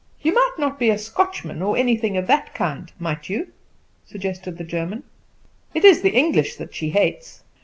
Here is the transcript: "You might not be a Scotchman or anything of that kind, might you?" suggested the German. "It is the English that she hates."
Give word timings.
"You 0.19 0.33
might 0.33 0.53
not 0.57 0.79
be 0.79 0.89
a 0.89 0.97
Scotchman 0.97 1.61
or 1.61 1.77
anything 1.77 2.17
of 2.17 2.25
that 2.25 2.55
kind, 2.55 2.91
might 2.97 3.29
you?" 3.29 3.49
suggested 4.03 4.57
the 4.57 4.63
German. 4.63 5.03
"It 5.75 5.85
is 5.85 6.01
the 6.01 6.09
English 6.17 6.55
that 6.55 6.73
she 6.73 6.89
hates." 6.89 7.43